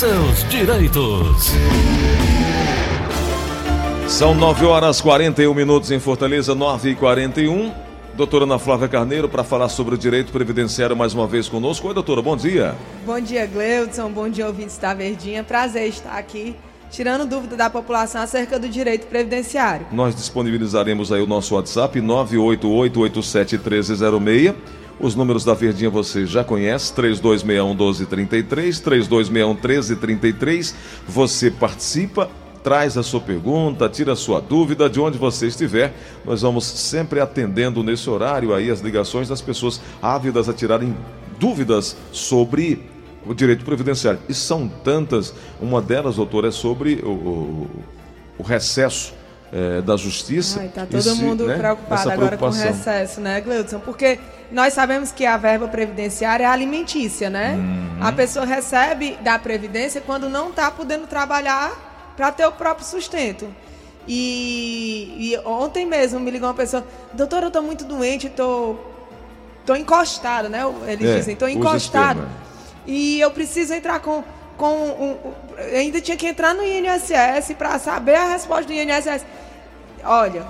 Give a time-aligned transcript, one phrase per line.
[0.00, 1.52] seus direitos.
[4.08, 7.70] São 9 horas 41 minutos em Fortaleza, 9 e 41
[8.14, 11.86] Doutora Ana Flávia Carneiro, para falar sobre o direito previdenciário mais uma vez conosco.
[11.86, 12.74] Oi, doutora, bom dia.
[13.04, 14.10] Bom dia, Gleudson.
[14.10, 15.44] Bom dia, ouvintes da Verdinha.
[15.44, 16.56] Prazer estar aqui
[16.90, 19.86] tirando dúvida da população acerca do direito previdenciário.
[19.92, 24.54] Nós disponibilizaremos aí o nosso WhatsApp 988871306.
[25.00, 30.74] Os números da Verdinha você já conhece, 3261 1233, 3261 1333.
[31.08, 32.30] Você participa
[32.62, 35.94] traz a sua pergunta, tira a sua dúvida de onde você estiver.
[36.24, 40.94] Nós vamos sempre atendendo nesse horário aí as ligações das pessoas ávidas a tirarem
[41.38, 42.86] dúvidas sobre
[43.26, 44.20] o direito previdenciário.
[44.28, 47.70] E são tantas, uma delas, doutor, é sobre o, o,
[48.38, 49.14] o recesso
[49.52, 50.64] é, da justiça.
[50.64, 53.80] Está todo se, mundo né, preocupado agora com o recesso, né, Gleudson?
[53.80, 54.18] Porque
[54.50, 57.54] nós sabemos que a verba previdenciária é alimentícia, né?
[57.54, 58.06] Uhum.
[58.06, 63.48] A pessoa recebe da Previdência quando não está podendo trabalhar para ter o próprio sustento.
[64.08, 68.76] E, e, ontem mesmo me ligou uma pessoa, doutor, eu tô muito doente, tô,
[69.64, 70.62] tô encostado, né?
[70.86, 72.26] Eles é, dizem, tô encostado.
[72.86, 74.24] E eu preciso entrar com.
[74.56, 75.16] com um,
[75.76, 79.24] ainda tinha que entrar no INSS para saber a resposta do INSS.
[80.02, 80.44] Olha,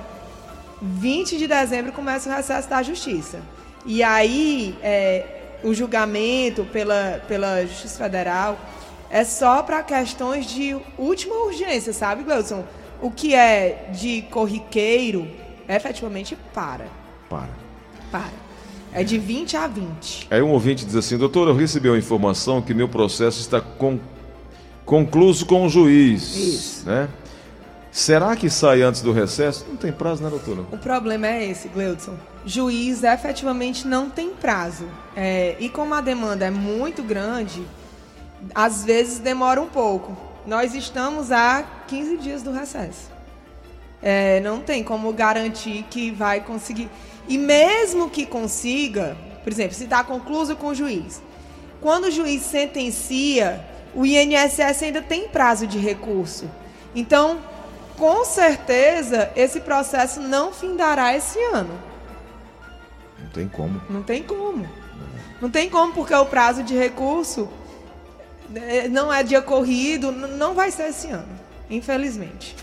[0.80, 3.40] 20 de dezembro começa o recesso da justiça.
[3.86, 8.58] E aí, é, o julgamento pela, pela Justiça Federal
[9.10, 12.64] é só para questões de última urgência, sabe, Gleudson?
[13.02, 15.26] O que é de corriqueiro,
[15.68, 16.86] efetivamente para.
[17.28, 17.50] Para.
[18.10, 18.50] Para.
[18.92, 20.28] É de 20 a 20.
[20.30, 23.98] Aí um ouvinte diz assim, doutor, eu recebi a informação que meu processo está con...
[24.84, 26.36] concluso com o juiz.
[26.36, 26.86] Isso.
[26.86, 27.08] Né?
[27.92, 29.66] Será que sai antes do recesso?
[29.68, 30.62] Não tem prazo, né, doutora?
[30.70, 32.14] O problema é esse, Gleudson.
[32.46, 34.86] Juiz efetivamente não tem prazo.
[35.16, 37.66] É, e como a demanda é muito grande,
[38.54, 40.16] às vezes demora um pouco.
[40.46, 43.10] Nós estamos a 15 dias do recesso.
[44.00, 46.88] É, não tem como garantir que vai conseguir.
[47.28, 51.20] E mesmo que consiga, por exemplo, se está concluso com o juiz,
[51.80, 53.64] quando o juiz sentencia,
[53.94, 56.48] o INSS ainda tem prazo de recurso.
[56.94, 57.38] Então,
[58.00, 61.78] com certeza, esse processo não findará esse ano.
[63.22, 63.80] Não tem como.
[63.90, 64.66] Não tem como.
[65.38, 67.46] Não tem como, porque o prazo de recurso
[68.54, 71.28] é, não é dia corrido, não vai ser esse ano,
[71.68, 72.56] infelizmente.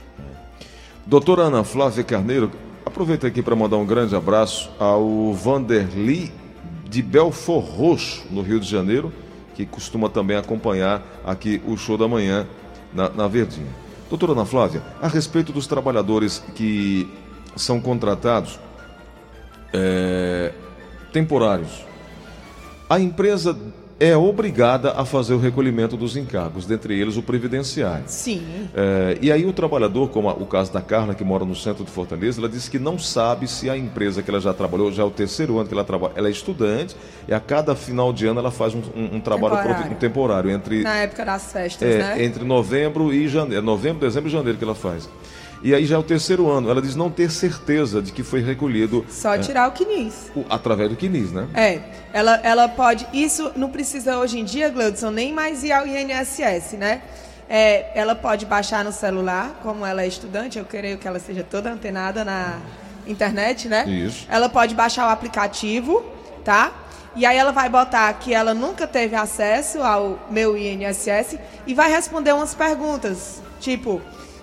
[1.06, 2.52] Doutora Ana Flávia Carneiro,
[2.84, 6.34] aproveita aqui para mandar um grande abraço ao Vanderly
[6.90, 9.14] de Belfor Roxo, no Rio de Janeiro,
[9.54, 12.48] que costuma também acompanhar aqui o show da manhã
[12.92, 13.87] na, na Verdinha.
[14.09, 17.12] Doutora Ana Flávia, a respeito dos trabalhadores que
[17.56, 18.57] são contratados
[19.73, 20.53] é,
[21.12, 21.85] temporários,
[22.90, 23.57] a empresa
[24.00, 28.03] é obrigada a fazer o recolhimento dos encargos, dentre eles o previdenciário.
[28.08, 28.68] Sim.
[28.75, 31.91] É, e aí o trabalhador, como o caso da Carla, que mora no centro de
[31.91, 35.06] Fortaleza, ela disse que não sabe se a empresa que ela já trabalhou, já é
[35.06, 36.96] o terceiro ano que ela trabalha, ela é estudante,
[37.28, 39.91] e a cada final de ano ela faz um, um, um trabalho temporário.
[39.91, 40.84] Um temporário entre...
[40.84, 42.24] Na época das festas, é, né?
[42.24, 45.09] Entre novembro e janeiro, novembro, dezembro e janeiro que ela faz.
[45.62, 46.69] E aí já é o terceiro ano.
[46.69, 49.06] Ela diz não ter certeza de que foi recolhido.
[49.09, 50.31] Só é, tirar o CNIS.
[50.35, 51.47] O, através do CNIS, né?
[51.53, 51.81] É.
[52.13, 53.07] Ela, ela pode.
[53.13, 57.01] Isso não precisa hoje em dia, Gleudson, nem mais ir ao INSS, né?
[57.50, 61.44] É, ela pode baixar no celular, como ela é estudante, eu creio que ela seja
[61.44, 62.59] toda antenada na
[63.07, 63.88] internet, né?
[63.88, 64.25] Isso.
[64.29, 66.03] Ela pode baixar o aplicativo,
[66.44, 66.74] tá?
[67.16, 71.89] E aí ela vai botar que ela nunca teve acesso ao meu INSS e vai
[71.89, 74.01] responder umas perguntas, tipo,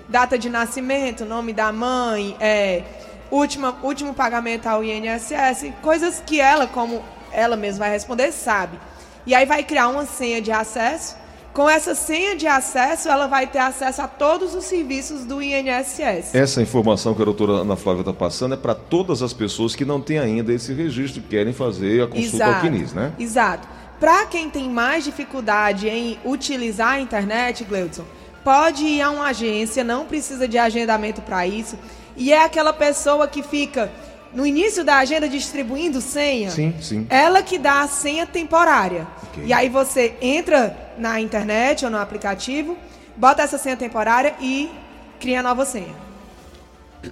[0.08, 2.82] data de nascimento, nome da mãe, é,
[3.30, 8.78] última, último pagamento ao INSS, coisas que ela, como ela mesma vai responder, sabe.
[9.26, 11.16] E aí vai criar uma senha de acesso.
[11.52, 16.34] Com essa senha de acesso, ela vai ter acesso a todos os serviços do INSS.
[16.34, 19.84] Essa informação que a doutora Ana Flávia está passando é para todas as pessoas que
[19.84, 22.54] não têm ainda esse registro, querem fazer a consulta Exato.
[22.54, 23.12] ao CNIS, né?
[23.20, 23.68] Exato.
[24.00, 28.04] Para quem tem mais dificuldade em utilizar a internet, Gleudson,
[28.44, 31.78] pode ir a uma agência, não precisa de agendamento para isso.
[32.16, 33.90] E é aquela pessoa que fica
[34.32, 36.50] no início da agenda distribuindo senha.
[36.50, 37.06] Sim, sim.
[37.08, 39.06] Ela que dá a senha temporária.
[39.30, 39.46] Okay.
[39.46, 42.76] E aí você entra na internet ou no aplicativo,
[43.16, 44.70] bota essa senha temporária e
[45.18, 45.94] cria a nova senha.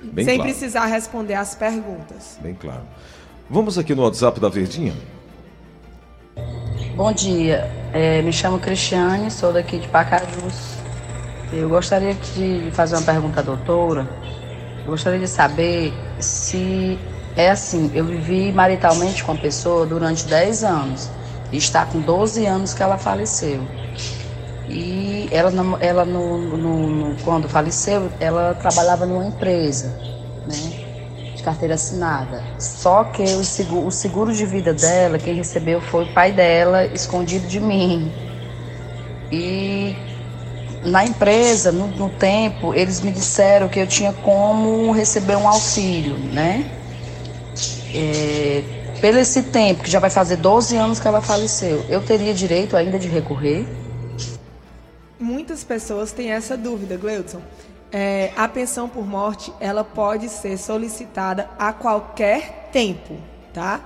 [0.02, 0.50] Bem sem claro.
[0.50, 2.38] precisar responder as perguntas.
[2.40, 2.82] Bem claro.
[3.48, 4.94] Vamos aqui no WhatsApp da Verdinha.
[6.96, 10.81] Bom dia, é, me chamo Cristiane, sou daqui de Pacajus.
[11.52, 14.08] Eu gostaria de fazer uma pergunta à doutora.
[14.78, 16.98] Eu gostaria de saber se
[17.36, 21.10] é assim, eu vivi maritalmente com a pessoa durante 10 anos.
[21.52, 23.60] E está com 12 anos que ela faleceu.
[24.66, 29.94] E ela, ela no, no, no, quando faleceu, ela trabalhava numa empresa,
[30.46, 31.34] né?
[31.36, 32.42] De carteira assinada.
[32.58, 36.86] Só que o seguro, o seguro de vida dela, quem recebeu foi o pai dela,
[36.86, 38.10] escondido de mim.
[39.30, 39.94] E
[40.84, 46.16] na empresa, no, no, tempo, eles me disseram que eu tinha como receber um auxílio,
[46.16, 46.70] né?
[47.94, 48.62] É,
[49.00, 52.76] pelo esse tempo, que já vai fazer 12 anos que ela faleceu, eu teria direito
[52.76, 53.66] ainda de recorrer?
[55.18, 57.40] Muitas pessoas têm essa dúvida, Gleudson.
[57.92, 63.16] É, a pensão por morte, ela pode ser solicitada a qualquer tempo,
[63.52, 63.80] tá?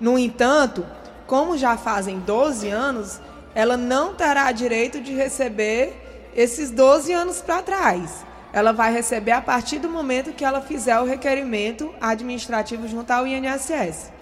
[0.00, 0.84] No entanto,
[1.26, 3.20] como já fazem 12 anos,
[3.54, 6.03] ela não terá direito de receber
[6.34, 8.24] esses 12 anos para trás.
[8.52, 13.26] Ela vai receber a partir do momento que ela fizer o requerimento administrativo junto ao
[13.26, 14.12] INSS.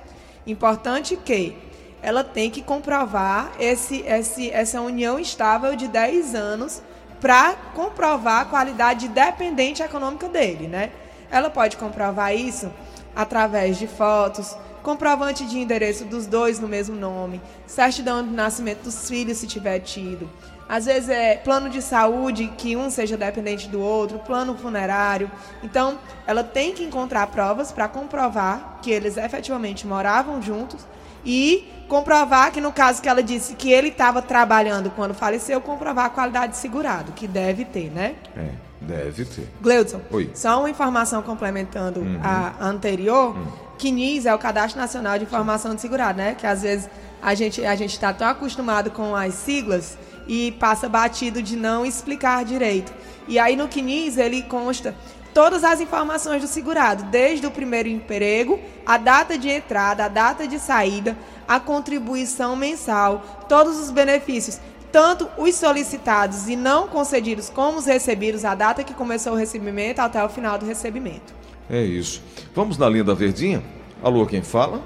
[0.47, 1.57] Importante que
[2.03, 6.83] ela tem que comprovar esse, esse, essa união estável de 10 anos
[7.21, 10.91] para comprovar a qualidade dependente econômica dele, né?
[11.31, 12.73] Ela pode comprovar isso
[13.15, 19.09] através de fotos, comprovante de endereço dos dois no mesmo nome, certidão de nascimento dos
[19.09, 20.29] filhos se tiver tido,
[20.73, 25.31] às vezes é plano de saúde que um seja dependente do outro, plano funerário.
[25.63, 30.81] Então, ela tem que encontrar provas para comprovar que eles efetivamente moravam juntos
[31.27, 36.07] e comprovar que no caso que ela disse que ele estava trabalhando quando faleceu, comprovar
[36.07, 38.15] a qualidade de segurado, que deve ter, né?
[38.35, 38.49] É,
[38.81, 39.47] deve ter.
[39.61, 40.31] Gleudson, Oi.
[40.33, 42.19] só uma informação complementando uhum.
[42.25, 43.47] a anterior, uhum.
[43.79, 46.35] CNIS é o Cadastro Nacional de Informação de Segurado, né?
[46.35, 46.89] Que às vezes
[47.21, 51.85] a gente a gente está tão acostumado com as siglas e passa batido de não
[51.85, 52.93] explicar direito.
[53.29, 54.95] E aí no CNIS ele consta
[55.33, 60.47] todas as informações do segurado, desde o primeiro emprego, a data de entrada, a data
[60.47, 61.17] de saída,
[61.49, 64.61] a contribuição mensal, todos os benefícios,
[64.91, 70.01] tanto os solicitados e não concedidos como os recebidos, a data que começou o recebimento
[70.01, 71.33] até o final do recebimento.
[71.71, 72.23] É isso.
[72.55, 73.63] Vamos na linha da Verdinha?
[74.03, 74.83] Alô, quem fala?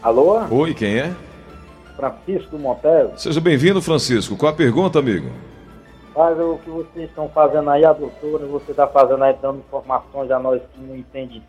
[0.00, 0.38] Alô?
[0.50, 1.14] Oi, quem é?
[1.96, 3.12] Francisco Monteiro.
[3.16, 4.36] Seja bem-vindo, Francisco.
[4.36, 5.28] Qual a pergunta, amigo?
[6.12, 10.30] Faz o que vocês estão fazendo aí, a doutora, você está fazendo aí, dando informações
[10.30, 11.42] a nós que não entende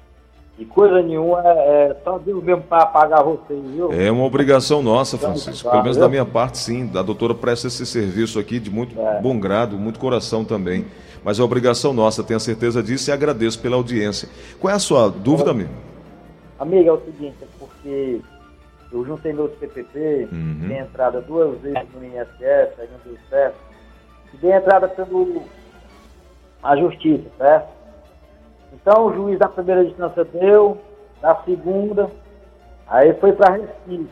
[0.58, 3.92] de coisa nenhuma, é, é só Deus mesmo para pagar vocês, viu?
[3.92, 5.70] É uma obrigação nossa, Francisco.
[5.70, 6.90] Pelo menos da minha parte, sim.
[6.96, 9.20] A doutora presta esse serviço aqui de muito é.
[9.22, 10.86] bom grado, muito coração também.
[11.24, 14.30] Mas é obrigação nossa, tenho certeza disso e agradeço pela audiência.
[14.60, 15.72] Qual é a sua dúvida, amigo?
[16.58, 18.22] Amiga, é o seguinte, é porque
[18.92, 20.68] eu juntei meus PPP, uhum.
[20.68, 23.58] dei entrada duas vezes no INSS, aí não deu certo.
[24.34, 25.44] E dei entrada pelo
[26.62, 27.70] a justiça, certo?
[28.74, 30.78] Então o juiz da primeira instância deu,
[31.22, 32.10] da segunda,
[32.88, 34.10] aí foi para Recife.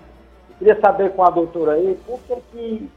[0.50, 2.90] Eu queria saber com a doutora aí, por que, que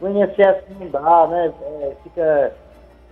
[0.00, 1.52] o INSS não dá, né?
[1.62, 2.52] É, fica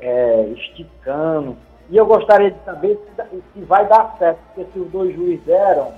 [0.01, 1.57] é, esticando.
[1.89, 5.45] E eu gostaria de saber se, se vai dar certo, porque se os dois juízes
[5.45, 5.93] deram,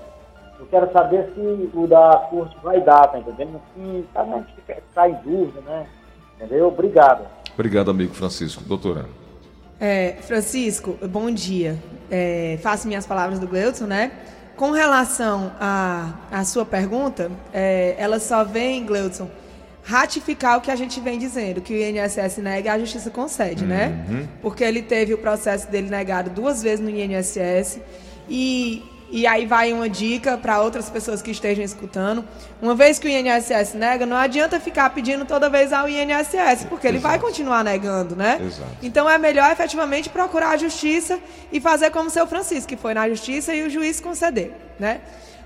[0.58, 3.60] eu quero saber se o da corte vai dar, tá entendendo?
[3.70, 4.34] Assim, tá, né?
[4.34, 5.86] a gente fica, tá em dúvida, né?
[6.36, 6.68] Entendeu?
[6.68, 7.24] Obrigado.
[7.54, 8.62] Obrigado, amigo Francisco.
[8.64, 9.06] Doutora.
[9.80, 11.76] É, Francisco, bom dia.
[12.10, 14.12] É, faço minhas palavras do Gleudson, né?
[14.56, 19.30] Com relação à a, a, sua pergunta, é, ela só vem, Gleudson,
[19.84, 24.04] ratificar o que a gente vem dizendo, que o INSS nega, a justiça concede, né?
[24.08, 24.16] uhum.
[24.16, 24.28] né?
[24.42, 27.80] Porque ele teve o processo dele negado duas vezes no INSS
[28.28, 32.24] e e aí vai uma dica para outras pessoas que estejam escutando.
[32.60, 36.86] Uma vez que o INSS nega, não adianta ficar pedindo toda vez ao INSS, porque
[36.86, 37.12] ele Exato.
[37.12, 38.38] vai continuar negando, né?
[38.40, 38.70] Exato.
[38.82, 41.18] Então é melhor efetivamente procurar a justiça
[41.50, 45.00] e fazer como o seu Francisco, que foi na justiça e o juiz conceder, né?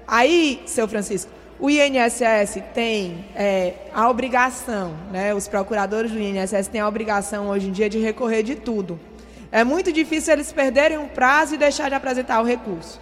[0.06, 5.32] Aí, seu Francisco, o INSS tem é, a obrigação, né?
[5.32, 8.98] Os procuradores do INSS têm a obrigação hoje em dia de recorrer de tudo.
[9.52, 12.98] É muito difícil eles perderem um prazo e deixar de apresentar o recurso.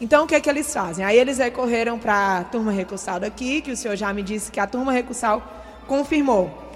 [0.00, 1.04] Então, o que, é que eles fazem?
[1.04, 4.60] Aí eles recorreram para a turma recursal aqui, que o senhor já me disse que
[4.60, 5.42] a turma recursal
[5.86, 6.66] confirmou.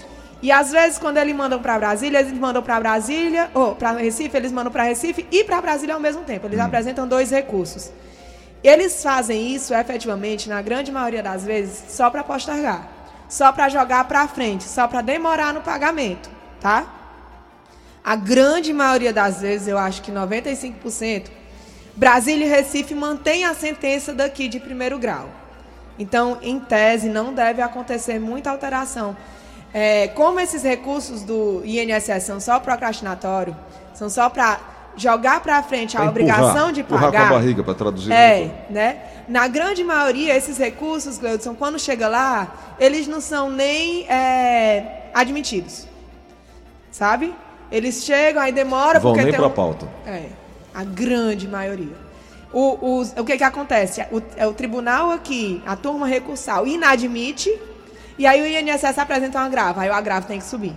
[0.41, 4.35] E às vezes, quando eles mandam para Brasília, eles mandam para Brasília, ou para Recife,
[4.35, 6.47] eles mandam para Recife e para Brasília ao mesmo tempo.
[6.47, 6.63] Eles hum.
[6.63, 7.91] apresentam dois recursos.
[8.63, 12.87] Eles fazem isso efetivamente, na grande maioria das vezes, só para postergar,
[13.27, 16.85] só para jogar para frente, só para demorar no pagamento, tá?
[18.03, 21.29] A grande maioria das vezes, eu acho que 95%,
[21.95, 25.29] Brasília e Recife mantêm a sentença daqui de primeiro grau.
[25.99, 29.15] Então, em tese, não deve acontecer muita alteração.
[29.73, 33.55] É, como esses recursos do INSS são só procrastinatório,
[33.93, 34.59] são só para
[34.95, 37.11] jogar para frente a obrigação de pagar.
[37.11, 38.11] Com a barriga para traduzir.
[38.11, 38.97] É, né?
[39.27, 45.87] Na grande maioria, esses recursos, Gleudson, quando chega lá, eles não são nem é, admitidos.
[46.91, 47.33] sabe?
[47.71, 49.51] Eles chegam, aí demora Vão porque nem tem pra um...
[49.51, 49.87] pauta.
[50.05, 50.25] É,
[50.73, 51.95] a grande maioria.
[52.53, 54.01] O, o, o que que acontece?
[54.11, 57.49] O, é o tribunal aqui, a turma recursal, inadmite,
[58.17, 60.75] e aí o INSS apresenta um agravo, aí o agravo tem que subir.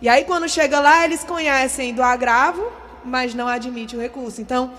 [0.00, 2.72] E aí quando chega lá, eles conhecem do agravo,
[3.04, 4.40] mas não admite o recurso.
[4.40, 4.72] Então,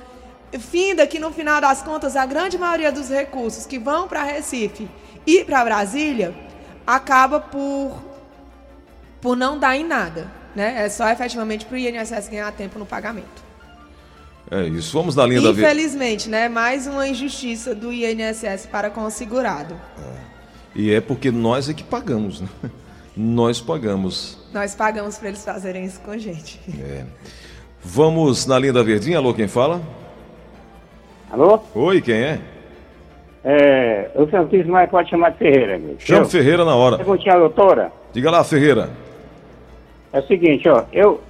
[0.59, 4.89] finda que no final das contas, a grande maioria dos recursos que vão para Recife
[5.25, 6.35] e para Brasília
[6.85, 8.01] acaba por,
[9.21, 10.29] por não dar em nada.
[10.55, 10.85] Né?
[10.85, 13.52] É só efetivamente para o INSS ganhar tempo no pagamento.
[14.53, 14.95] É isso.
[14.95, 16.47] Vamos na linha da Infelizmente, né?
[16.47, 19.73] Mais uma injustiça do INSS para com o segurado.
[19.97, 20.33] É.
[20.75, 22.47] E é porque nós é que pagamos, né?
[23.15, 24.39] Nós pagamos.
[24.51, 26.59] Nós pagamos para eles fazerem isso com a gente.
[26.79, 27.03] É.
[27.79, 29.19] Vamos na linha da Verdinha.
[29.19, 29.81] Alô, quem fala?
[31.31, 31.59] Alô?
[31.75, 32.39] Oi, quem é?
[33.43, 35.77] É, o Santíssimo mas pode chamar de Ferreira.
[35.77, 35.95] Meu.
[35.99, 36.97] Chama Ferreira na hora.
[36.97, 37.91] Perguntinha, doutora.
[38.11, 38.89] Diga lá, Ferreira.
[40.11, 41.21] É o seguinte, ó, eu,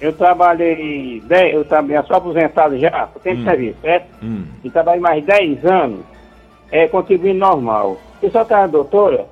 [0.00, 3.44] eu trabalhei, dez, eu trabalhei, sou aposentado já, por tempo hum.
[3.44, 4.06] de serviço, certo?
[4.22, 4.44] Hum.
[4.62, 6.04] E trabalhei mais 10 anos,
[6.70, 7.96] é, contribuindo normal.
[8.22, 9.26] Eu só estava doutora,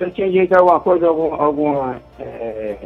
[0.00, 2.76] eu tinha direito a alguma coisa, algum, alguma é,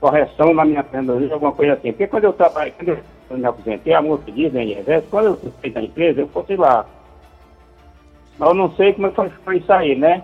[0.00, 1.92] correção na minha aposentadoria, alguma coisa assim.
[1.92, 2.88] Porque quando eu trabalhei, quando
[3.30, 6.84] eu me aposentei, a moça diz, né, quando eu fui da empresa, eu fosse lá.
[8.38, 10.22] Mas eu não sei como é foi, foi isso aí, né?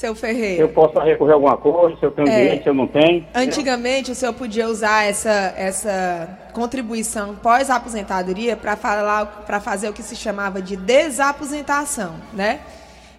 [0.00, 0.62] Seu Ferreira.
[0.62, 3.26] Eu posso recorrer a alguma coisa, se eu tenho é, direito, se eu não tenho.
[3.34, 10.02] Antigamente, o senhor podia usar essa, essa contribuição pós-aposentadoria para falar para fazer o que
[10.02, 12.60] se chamava de desaposentação, né?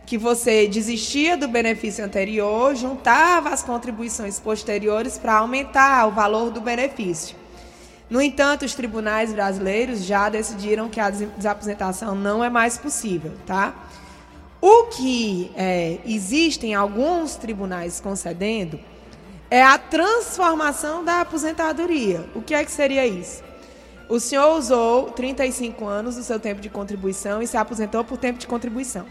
[0.08, 6.62] Que você desistia do benefício anterior, juntava as contribuições posteriores para aumentar o valor do
[6.62, 7.36] benefício.
[8.10, 13.72] No entanto, os tribunais brasileiros já decidiram que a desaposentação não é mais possível, tá?
[14.62, 18.80] O que é, existem alguns tribunais concedendo
[19.50, 22.30] é a transformação da aposentadoria.
[22.36, 23.44] O que é que seria isso?
[24.08, 28.38] O senhor usou 35 anos do seu tempo de contribuição e se aposentou por tempo
[28.38, 29.08] de contribuição.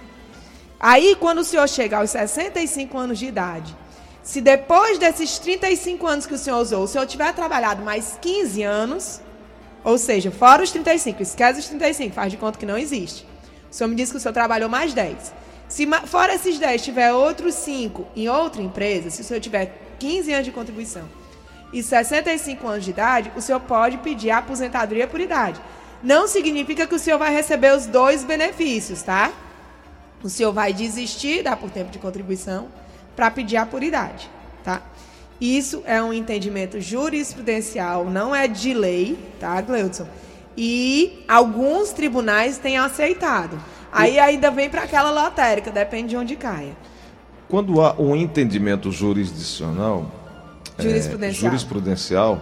[0.78, 3.76] Aí, quando o senhor chega aos 65 anos de idade,
[4.22, 8.62] se depois desses 35 anos que o senhor usou, o senhor tiver trabalhado mais 15
[8.62, 9.20] anos,
[9.82, 13.26] ou seja, fora os 35, esquece os 35, faz de conta que não existe.
[13.70, 15.39] O senhor me disse que o senhor trabalhou mais 10.
[15.70, 20.32] Se fora esses 10 tiver outros 5 em outra empresa, se o senhor tiver 15
[20.32, 21.08] anos de contribuição
[21.72, 25.60] e 65 anos de idade, o senhor pode pedir aposentadoria por idade.
[26.02, 29.32] Não significa que o senhor vai receber os dois benefícios, tá?
[30.24, 32.66] O senhor vai desistir da por tempo de contribuição
[33.14, 34.28] para pedir a por idade,
[34.64, 34.82] tá?
[35.40, 40.08] Isso é um entendimento jurisprudencial, não é de lei, tá, Gleudson?
[40.56, 43.56] E alguns tribunais têm aceitado.
[43.92, 46.76] Aí ainda vem para aquela lotérica, depende de onde caia.
[47.48, 50.06] Quando há um entendimento jurisdicional,
[50.78, 51.30] jurisprudencial.
[51.30, 52.40] É, jurisprudencial,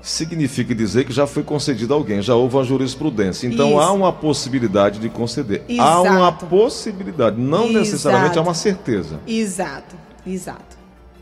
[0.00, 3.46] significa dizer que já foi concedido a alguém, já houve uma jurisprudência.
[3.46, 3.80] Então Isso.
[3.80, 5.64] há uma possibilidade de conceder.
[5.68, 5.88] Exato.
[5.88, 7.78] Há uma possibilidade, não Exato.
[7.78, 9.18] necessariamente há uma certeza.
[9.26, 9.96] Exato,
[10.26, 10.74] exato.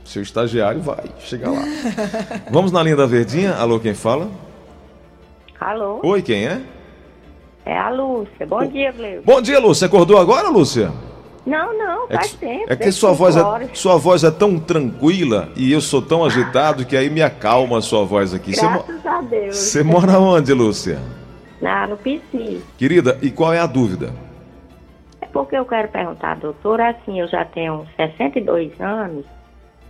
[0.05, 1.63] Seu estagiário vai chegar lá.
[2.51, 3.55] Vamos na linha da Verdinha.
[3.55, 4.29] Alô, quem fala?
[5.61, 6.01] Alô.
[6.03, 6.61] Oi, quem é?
[7.65, 8.47] É a Lúcia.
[8.47, 9.25] Bom dia, Gleuco.
[9.25, 9.87] Bom dia, Lúcia.
[9.87, 10.93] Acordou agora, Lúcia?
[11.45, 12.67] Não, não, é faz que, tempo.
[12.69, 13.43] É que sua voz é,
[13.75, 17.81] sua voz é tão tranquila e eu sou tão agitado que aí me acalma a
[17.81, 18.53] sua voz aqui.
[18.53, 19.57] Graças a Deus.
[19.57, 21.01] Você mora onde, Lúcia?
[21.61, 22.61] Na, no PC.
[22.79, 24.13] Querida, e qual é a dúvida?
[25.21, 29.25] É porque eu quero perguntar, doutora, assim, eu já tenho 62 anos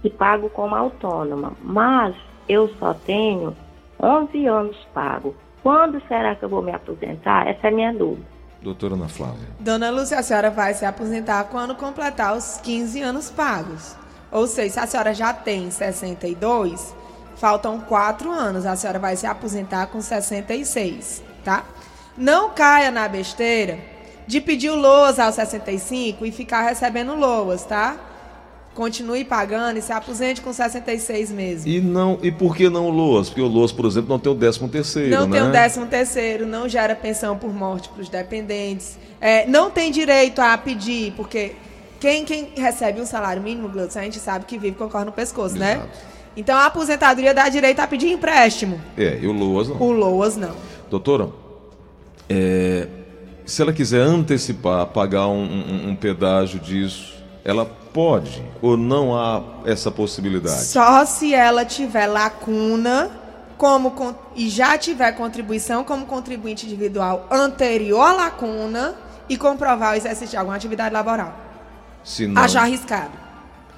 [0.03, 2.15] e pago como autônoma, mas
[2.49, 3.55] eu só tenho
[4.01, 5.35] 11 anos pago.
[5.63, 7.47] Quando será que eu vou me aposentar?
[7.47, 8.27] Essa é a minha dúvida.
[8.61, 9.49] Doutora Ana Flávia.
[9.59, 13.97] Dona Lúcia, a senhora vai se aposentar quando completar os 15 anos pagos.
[14.31, 16.95] Ou seja, se a senhora já tem 62,
[17.37, 18.67] faltam 4 anos.
[18.67, 21.65] A senhora vai se aposentar com 66, tá?
[22.17, 23.79] Não caia na besteira
[24.27, 27.97] de pedir o LOAS aos 65 e ficar recebendo LOAS, tá?
[28.75, 31.67] Continue pagando e se aposente com 66 meses.
[31.67, 33.29] E não e por que não o LOAS?
[33.29, 35.39] Porque o LOAS, por exemplo, não tem o 13 terceiro, Não né?
[35.39, 38.99] tem o 13 terceiro, não gera pensão por morte para os dependentes.
[39.21, 41.53] É, não tem direito a pedir, porque
[42.01, 45.07] quem, quem recebe um salário mínimo, Glutz, a gente sabe que vive com o corno
[45.07, 45.75] no pescoço, né?
[45.75, 45.87] Exato.
[45.87, 45.93] né?
[46.37, 48.81] Então a aposentadoria dá direito a pedir empréstimo.
[48.97, 49.81] É, e o LOAS não.
[49.81, 50.55] O LOAS não.
[50.91, 51.29] Doutora,
[52.29, 52.89] é,
[53.45, 59.43] se ela quiser antecipar, pagar um, um, um pedágio disso, ela pode ou não há
[59.65, 60.65] essa possibilidade?
[60.65, 63.11] Só se ela tiver lacuna
[63.57, 63.95] como
[64.35, 68.95] e já tiver contribuição como contribuinte individual anterior à lacuna
[69.29, 71.33] e comprovar o exercício de alguma atividade laboral.
[72.03, 73.13] Se não, Haja arriscado.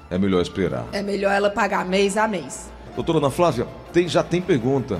[0.09, 0.85] É melhor esperar.
[0.91, 2.69] É melhor ela pagar mês a mês.
[2.95, 4.99] Doutora Ana Flávia, tem, já tem pergunta.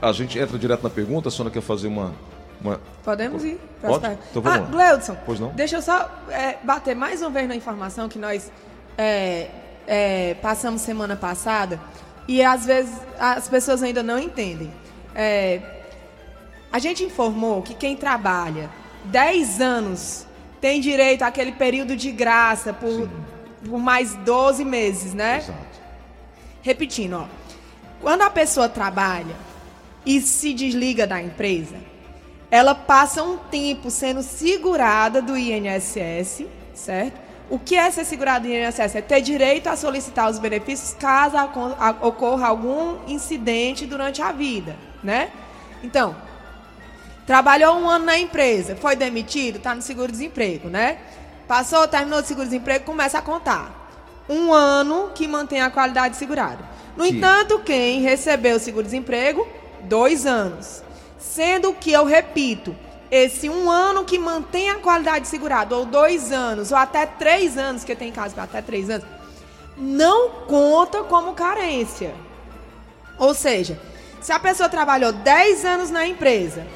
[0.00, 2.12] A gente entra direto na pergunta, a senhora quer fazer uma.
[2.60, 2.80] Uma...
[3.02, 3.58] Podemos ir.
[3.80, 4.18] Pode?
[4.30, 4.58] Então ah.
[4.58, 5.50] Gleudson, pois não?
[5.50, 8.52] deixa eu só é, bater mais uma vez na informação que nós
[8.98, 9.48] é,
[9.86, 11.80] é, passamos semana passada
[12.28, 14.72] e às vezes as pessoas ainda não entendem.
[15.14, 15.60] É,
[16.70, 18.70] a gente informou que quem trabalha
[19.04, 20.26] 10 anos
[20.60, 23.08] tem direito àquele período de graça por,
[23.64, 25.38] por mais 12 meses, né?
[25.38, 25.58] Exato.
[26.62, 27.26] Repetindo, ó.
[28.00, 29.34] Quando a pessoa trabalha
[30.04, 31.76] e se desliga da empresa,
[32.50, 37.20] ela passa um tempo sendo segurada do INSS, certo?
[37.48, 38.96] O que é ser segurado do INSS?
[38.96, 41.36] É ter direito a solicitar os benefícios caso
[42.00, 45.30] ocorra algum incidente durante a vida, né?
[45.82, 46.14] Então,
[47.26, 50.98] trabalhou um ano na empresa, foi demitido, está no seguro-desemprego, né?
[51.46, 53.78] Passou, terminou o seguro-desemprego, começa a contar.
[54.28, 56.64] Um ano que mantém a qualidade segurada.
[56.96, 57.16] No Sim.
[57.16, 59.46] entanto, quem recebeu o seguro-desemprego,
[59.82, 60.84] dois anos.
[61.20, 62.74] Sendo que, eu repito,
[63.10, 67.84] esse um ano que mantém a qualidade segurada, ou dois anos, ou até três anos,
[67.84, 69.06] que tem casos até três anos,
[69.76, 72.14] não conta como carência.
[73.18, 73.78] Ou seja,
[74.20, 76.66] se a pessoa trabalhou 10 anos na empresa,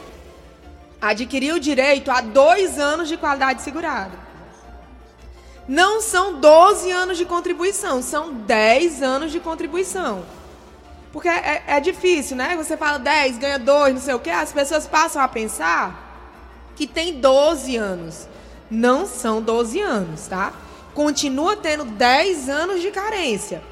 [1.01, 4.25] adquiriu o direito a dois anos de qualidade segurada.
[5.67, 10.25] Não são 12 anos de contribuição, são 10 anos de contribuição.
[11.15, 12.57] Porque é, é, difícil, né?
[12.57, 14.31] Você fala 10, ganha 2, não sei o quê.
[14.31, 18.27] As pessoas passam a pensar que tem 12 anos.
[18.69, 20.53] Não são 12 anos, tá?
[20.93, 23.63] Continua tendo 10 anos de carência.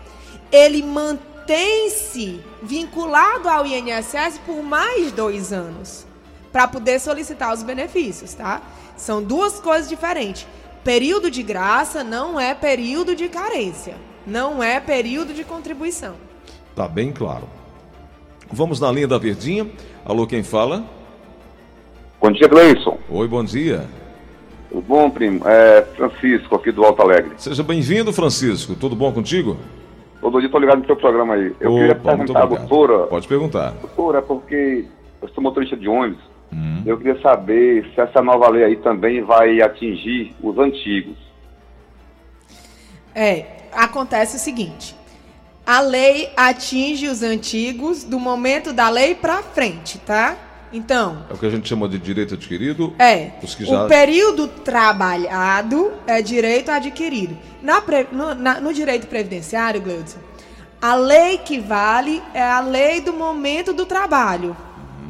[0.52, 6.06] Ele mantém-se vinculado ao INSS por mais dois anos
[6.52, 8.62] para poder solicitar os benefícios, tá?
[8.96, 10.46] São duas coisas diferentes.
[10.84, 16.14] Período de graça não é período de carência, não é período de contribuição.
[16.74, 17.44] Tá bem claro.
[18.50, 19.66] Vamos na linha da Verdinha.
[20.04, 20.84] Alô, quem fala?
[22.20, 22.98] Bom dia, Gleison.
[23.08, 23.86] Oi, bom dia.
[24.70, 25.46] Tudo bom, primo?
[25.46, 27.32] É Francisco, aqui do Alto Alegre.
[27.36, 28.74] Seja bem-vindo, Francisco.
[28.74, 29.56] Tudo bom contigo?
[30.20, 31.54] Todo dia estou ligado no seu programa aí.
[31.60, 33.06] Eu Opa, queria perguntar à doutora.
[33.06, 33.70] Pode perguntar.
[33.72, 34.84] Doutora, é porque
[35.20, 36.82] eu sou motorista de ônibus Hum.
[36.84, 41.16] Eu queria saber se essa nova lei aí também vai atingir os antigos.
[43.14, 44.94] É, acontece o seguinte:
[45.66, 50.36] a lei atinge os antigos do momento da lei para frente, tá?
[50.72, 51.26] Então.
[51.28, 52.94] É o que a gente chama de direito adquirido?
[52.98, 53.32] É.
[53.60, 53.84] Já...
[53.84, 57.36] O período trabalhado é direito adquirido.
[57.60, 60.18] Na, no, na, no direito previdenciário, Gleudson,
[60.80, 64.56] a lei que vale é a lei do momento do trabalho.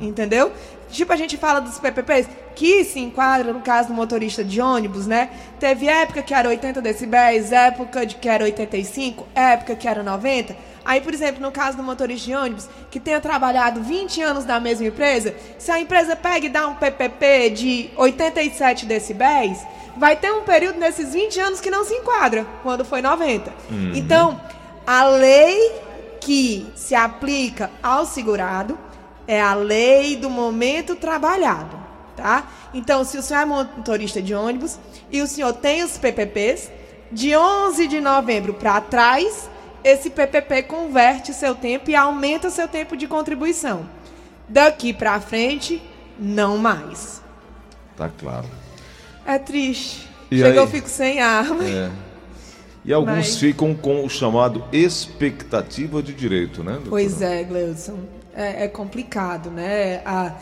[0.01, 0.09] Uhum.
[0.09, 0.53] Entendeu?
[0.93, 5.07] Tipo, a gente fala dos PPPs, que se enquadra no caso do motorista de ônibus,
[5.07, 5.31] né?
[5.59, 10.55] Teve época que era 80 decibéis, época de que era 85, época que era 90.
[10.85, 14.61] Aí, por exemplo, no caso do motorista de ônibus, que tenha trabalhado 20 anos na
[14.61, 19.59] mesma empresa, se a empresa pega e dá um PPP de 87 decibéis,
[19.97, 23.51] vai ter um período nesses 20 anos que não se enquadra, quando foi 90.
[23.71, 23.93] Uhum.
[23.95, 24.41] Então,
[24.87, 25.73] a lei
[26.21, 28.79] que se aplica ao segurado
[29.27, 31.77] é a lei do momento trabalhado,
[32.17, 32.51] tá?
[32.75, 34.79] Então, se o senhor é motorista de ônibus
[35.11, 36.71] e o senhor tem os PPPs,
[37.11, 39.49] de 11 de novembro para trás,
[39.85, 43.87] esse PPP converte seu tempo e aumenta seu tempo de contribuição.
[44.49, 45.83] Daqui para frente,
[46.19, 47.23] não mais.
[47.97, 48.47] Tá claro.
[49.27, 50.09] É triste.
[50.31, 50.57] E Chega, aí?
[50.57, 51.65] eu fico sem arma.
[51.65, 51.91] É.
[52.85, 53.37] E alguns Mas...
[53.37, 56.73] ficam com o chamado expectativa de direito, né?
[56.73, 56.91] Doutora?
[56.91, 60.03] Pois é, Gleudson é, é complicado, né?
[60.05, 60.33] A,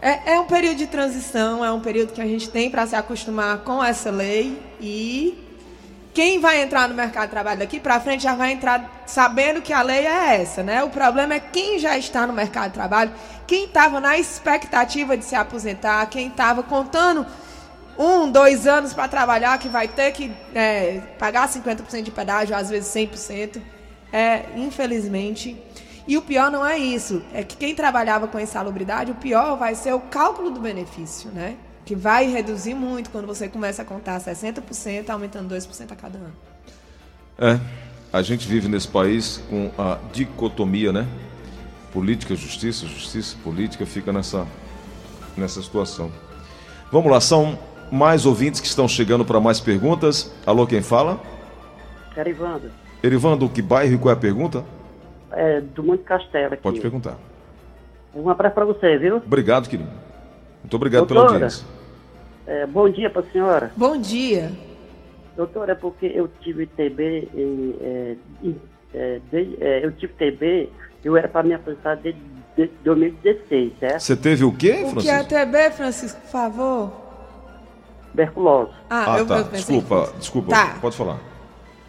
[0.00, 2.94] é, é, um período de transição, é um período que a gente tem para se
[2.94, 5.42] acostumar com essa lei e
[6.12, 9.72] quem vai entrar no mercado de trabalho daqui para frente já vai entrar sabendo que
[9.72, 10.84] a lei é essa, né?
[10.84, 13.12] O problema é quem já está no mercado de trabalho,
[13.46, 17.26] quem estava na expectativa de se aposentar, quem estava contando
[17.98, 22.70] um, dois anos para trabalhar, que vai ter que é, pagar 50% de pedágio, às
[22.70, 23.60] vezes 100%.
[24.12, 25.60] É, infelizmente,
[26.06, 29.74] e o pior não é isso, é que quem trabalhava com insalubridade, o pior vai
[29.74, 31.56] ser o cálculo do benefício, né?
[31.86, 36.32] Que vai reduzir muito quando você começa a contar 60%, aumentando 2% a cada ano.
[37.38, 37.58] É,
[38.12, 41.06] a gente vive nesse país com a dicotomia, né?
[41.92, 44.46] Política, justiça, justiça, política, fica nessa,
[45.36, 46.12] nessa situação.
[46.92, 47.58] Vamos lá, são
[47.90, 50.30] mais ouvintes que estão chegando para mais perguntas.
[50.44, 51.20] Alô, quem fala?
[52.16, 52.70] Erivando.
[53.02, 54.64] Erivando, que bairro e qual é a pergunta?
[55.36, 56.62] É, do Monte Castelo aqui.
[56.62, 57.16] Pode perguntar.
[58.14, 59.16] Um abraço para você, viu?
[59.16, 59.90] Obrigado, querido.
[60.62, 61.66] Muito obrigado Doutora, pela audiência.
[62.46, 63.72] É, bom dia para a senhora.
[63.76, 64.52] Bom dia.
[65.36, 68.16] Doutora, é porque eu tive TB e, é,
[68.94, 70.70] é, de, é, eu tive TB,
[71.04, 72.20] eu era para me aposentar desde
[72.56, 74.00] de 2016, certo?
[74.00, 75.00] Você teve o quê, Francisco?
[75.00, 76.92] O que é TB, Francisco, por favor?
[78.10, 78.72] Tuberculose.
[78.88, 79.38] Ah, ah eu, tá.
[79.38, 80.78] Eu desculpa, desculpa, tá.
[80.80, 81.18] pode falar.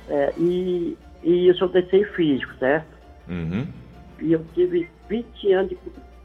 [0.10, 2.95] É, e, e eu sou desenho físico, certo?
[3.28, 3.68] Uhum.
[4.20, 5.78] E eu tive 20 anos de,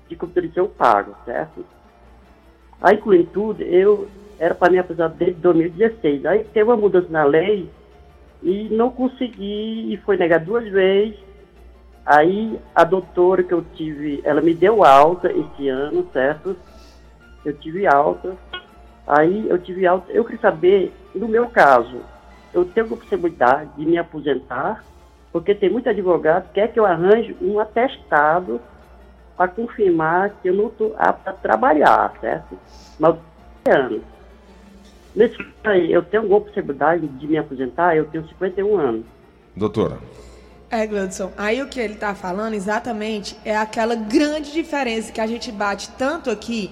[0.08, 1.64] de contribuição pago, certo?
[2.80, 4.08] Aí, incluindo tudo, eu
[4.38, 6.24] era para me aposentar desde 2016.
[6.24, 7.68] Aí teve uma mudança na lei
[8.42, 11.18] e não consegui, e foi negado duas vezes.
[12.06, 16.56] Aí a doutora que eu tive, ela me deu alta esse ano, certo?
[17.44, 18.34] Eu tive alta.
[19.06, 20.10] Aí eu tive alta.
[20.10, 22.00] Eu queria saber, no meu caso,
[22.54, 24.82] eu tenho a possibilidade de me aposentar,
[25.32, 28.60] porque tem muito advogado que quer que eu arranje um atestado
[29.36, 32.58] para confirmar que eu não estou apto a trabalhar, certo?
[32.98, 33.16] Mas
[33.68, 34.02] anos.
[35.14, 37.96] Nesse aí, eu tenho alguma possibilidade de me aposentar?
[37.96, 39.06] Eu tenho 51 anos.
[39.56, 39.98] Doutora.
[40.70, 45.26] É, Gladson, aí o que ele está falando exatamente é aquela grande diferença que a
[45.26, 46.70] gente bate tanto aqui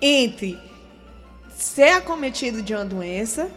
[0.00, 0.56] entre
[1.50, 3.50] ser acometido de uma doença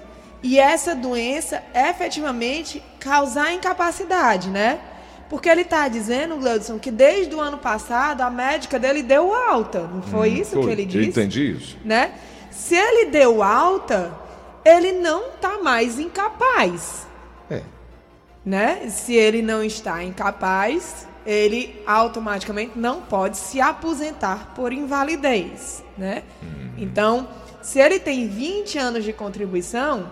[0.44, 4.80] e essa doença efetivamente causar incapacidade, né?
[5.30, 9.82] Porque ele está dizendo, Gladson, que desde o ano passado a médica dele deu alta.
[9.82, 10.66] Não foi hum, isso foi.
[10.66, 10.98] que ele disse?
[10.98, 11.78] Eu entendi isso.
[11.84, 12.14] Né?
[12.52, 14.14] Se ele deu alta,
[14.64, 17.08] ele não está mais incapaz.
[17.50, 17.64] É.
[18.46, 18.88] Né?
[18.90, 26.22] Se ele não está incapaz, ele automaticamente não pode se aposentar por invalidez, né?
[26.42, 26.72] Uhum.
[26.78, 27.28] Então,
[27.64, 30.08] se ele tem 20 anos de contribuição,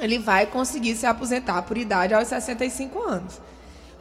[0.00, 3.40] ele vai conseguir se aposentar por idade aos 65 anos.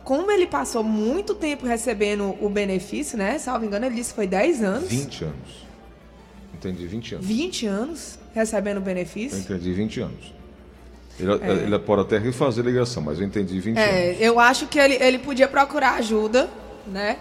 [0.04, 3.38] Como ele passou muito tempo recebendo o benefício, né?
[3.38, 4.90] Salvo engano, ele disse que foi 10 anos.
[4.90, 5.70] 20 anos.
[6.54, 7.28] Entendi, 20 anos.
[7.28, 9.38] 20 anos recebendo benefício?
[9.38, 10.34] Eu entendi, 20 anos.
[11.20, 11.52] Ele, é.
[11.64, 14.22] ele pode até refazer a ligação, mas eu entendi 20 é, anos.
[14.22, 16.50] Eu acho que ele, ele podia procurar ajuda,
[16.88, 17.18] né?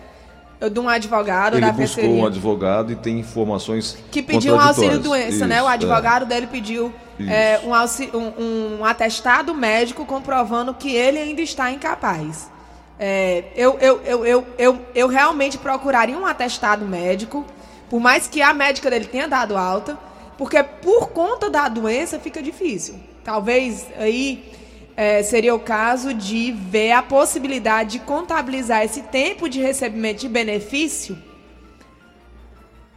[0.61, 5.29] De um advogado ele da buscou um advogado e tem informações Que pediu um auxílio-doença,
[5.29, 5.63] Isso, né?
[5.63, 6.27] O advogado é.
[6.27, 12.51] dele pediu é, um, um, um, atestado médico comprovando que ele ainda está incapaz.
[12.99, 17.45] É, eu, eu, eu, eu, eu, eu realmente procuraria um atestado médico
[17.89, 19.97] por mais que a médica dele tenha dado alta,
[20.37, 22.97] porque por conta da doença fica difícil.
[23.25, 24.53] Talvez aí
[24.99, 30.29] é, seria o caso de ver a possibilidade de contabilizar esse tempo de recebimento de
[30.29, 31.17] benefício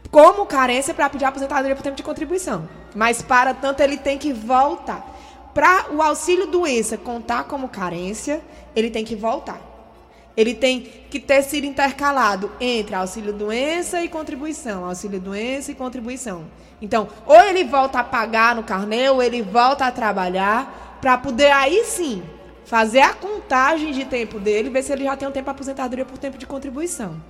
[0.09, 2.67] como carência para pedir aposentadoria por tempo de contribuição.
[2.95, 5.05] Mas, para tanto, ele tem que voltar.
[5.53, 8.41] Para o auxílio doença contar como carência,
[8.75, 9.61] ele tem que voltar
[10.35, 16.45] ele tem que ter sido intercalado entre auxílio doença e contribuição, auxílio doença e contribuição.
[16.81, 21.51] Então, ou ele volta a pagar no carnê, ou ele volta a trabalhar para poder
[21.51, 22.23] aí sim
[22.65, 26.05] fazer a contagem de tempo dele, ver se ele já tem um tempo de aposentadoria
[26.05, 27.21] por tempo de contribuição.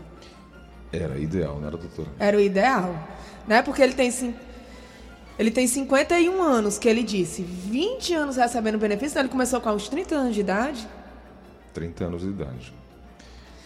[0.92, 2.10] Era ideal, não era, doutora?
[2.20, 2.94] Era o ideal,
[3.48, 3.62] né?
[3.62, 4.12] Porque ele tem
[5.40, 9.72] ele tem 51 anos, que ele disse, 20 anos recebendo benefício, então ele começou com
[9.72, 10.88] uns 30 anos de idade.
[11.74, 12.74] 30 anos de idade.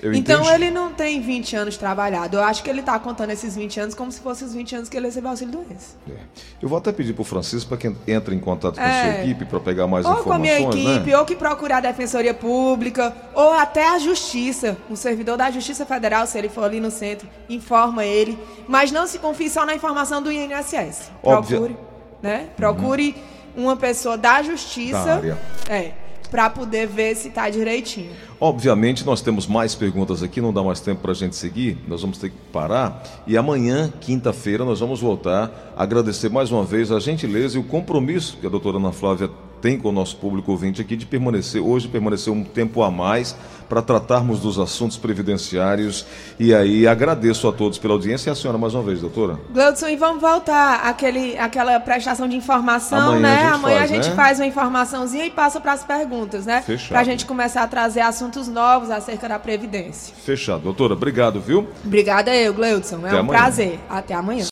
[0.02, 0.56] Eu então entendi.
[0.56, 2.38] ele não tem 20 anos trabalhado.
[2.38, 4.90] Eu acho que ele está contando esses 20 anos como se fossem os 20 anos
[4.90, 5.96] que ele recebeu auxílio doença.
[6.10, 6.14] É.
[6.62, 8.86] Eu vou até pedir para o Francisco para que entre em contato com é.
[8.86, 10.26] a sua equipe para pegar mais ou informações.
[10.26, 11.18] Ou com a minha equipe, né?
[11.18, 14.78] ou que procure a Defensoria Pública, ou até a Justiça.
[14.90, 18.38] Um servidor da Justiça Federal, se ele for ali no centro, informa ele.
[18.68, 21.12] Mas não se confie só na informação do INSS.
[21.22, 21.78] Procure,
[22.22, 22.50] né?
[22.56, 23.16] Procure
[23.56, 23.64] uhum.
[23.64, 25.04] uma pessoa da Justiça.
[25.04, 25.38] Da área.
[25.70, 26.05] É
[26.36, 28.12] para poder ver se está direitinho.
[28.42, 32.02] Obviamente, nós temos mais perguntas aqui, não dá mais tempo para a gente seguir, nós
[32.02, 33.02] vamos ter que parar.
[33.26, 38.38] E amanhã, quinta-feira, nós vamos voltar agradecer mais uma vez a gentileza e o compromisso
[38.42, 39.30] que a doutora Ana Flávia
[39.66, 43.36] tem com o nosso público ouvinte aqui de permanecer, hoje permanecer um tempo a mais
[43.68, 46.06] para tratarmos dos assuntos previdenciários.
[46.40, 49.40] E aí agradeço a todos pela audiência e a senhora mais uma vez, doutora.
[49.52, 53.44] Gleudson, e vamos voltar àquele, àquela prestação de informação, Amanhã né?
[53.44, 54.16] A Amanhã faz, a gente né?
[54.16, 56.64] faz uma informaçãozinha e passa para as perguntas, né?
[56.88, 60.14] Para a gente começar a trazer assuntos novos acerca da Previdência.
[60.16, 60.62] Fechado.
[60.62, 61.68] Doutora, obrigado, viu?
[61.84, 62.98] Obrigada eu, Gleudson.
[62.98, 63.40] É Até um amanhã.
[63.40, 63.80] prazer.
[63.90, 64.44] Até amanhã.